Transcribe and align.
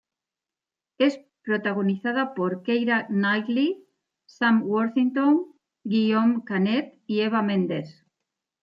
Es 0.97 1.19
protagonizada 1.43 2.33
por 2.33 2.63
Keira 2.63 3.05
Knightley, 3.11 3.85
Sam 4.25 4.63
Worthington, 4.67 5.53
Guillaume 5.83 6.41
Canet 6.43 6.97
y 7.05 7.19
Eva 7.19 7.43
Mendes. 7.43 8.03